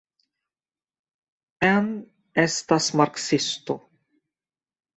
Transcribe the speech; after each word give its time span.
Anne 1.67 2.39
estas 2.45 2.89
marksisto. 3.03 3.79